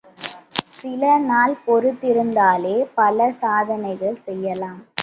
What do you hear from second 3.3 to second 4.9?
சாதனைகள் செய்யலாம்.